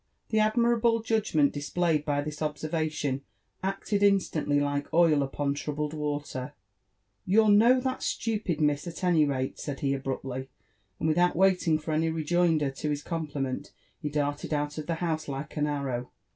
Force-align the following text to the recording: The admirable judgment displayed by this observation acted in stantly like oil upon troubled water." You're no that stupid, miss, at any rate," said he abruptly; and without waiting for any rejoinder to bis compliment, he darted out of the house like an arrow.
The 0.29 0.39
admirable 0.39 1.03
judgment 1.03 1.53
displayed 1.53 2.05
by 2.05 2.21
this 2.23 2.41
observation 2.41 3.21
acted 3.63 4.01
in 4.01 4.17
stantly 4.17 4.59
like 4.59 4.91
oil 4.95 5.21
upon 5.21 5.53
troubled 5.53 5.93
water." 5.93 6.53
You're 7.27 7.49
no 7.51 7.79
that 7.81 8.01
stupid, 8.01 8.59
miss, 8.59 8.87
at 8.87 9.03
any 9.03 9.25
rate," 9.25 9.59
said 9.59 9.81
he 9.81 9.93
abruptly; 9.93 10.49
and 10.99 11.07
without 11.07 11.35
waiting 11.35 11.77
for 11.77 11.91
any 11.91 12.09
rejoinder 12.09 12.71
to 12.71 12.89
bis 12.89 13.03
compliment, 13.03 13.73
he 14.01 14.09
darted 14.09 14.55
out 14.55 14.79
of 14.79 14.87
the 14.87 14.95
house 14.95 15.27
like 15.27 15.55
an 15.55 15.67
arrow. 15.67 16.09